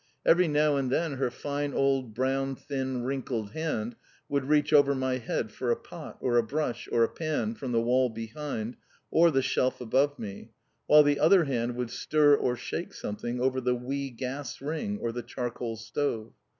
[0.25, 3.95] Every now and then her fine, old, brown, thin, wrinkled hand
[4.29, 7.71] would reach over my head for a pot, or a brush, or a pan, from
[7.71, 8.77] the wall behind,
[9.11, 10.53] or the shelf above me,
[10.87, 15.11] while the other hand would stir or shake something over the wee gas ring or
[15.11, 16.33] the charcoal stove.